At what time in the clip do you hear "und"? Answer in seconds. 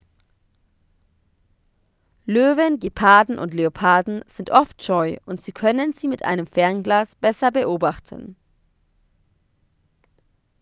3.37-3.53, 5.27-5.39